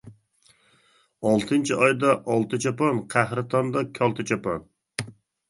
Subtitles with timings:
[1.27, 4.67] ئالتىنچى ئايدا ئالتە چاپان، قەھرىتاندا كالتە چاپان.